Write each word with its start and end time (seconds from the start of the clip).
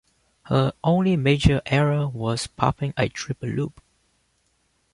Her 0.45 0.73
only 0.83 1.15
major 1.15 1.61
error 1.67 2.07
was 2.07 2.47
popping 2.47 2.91
a 2.97 3.07
triple 3.07 3.49
loop. 3.49 3.83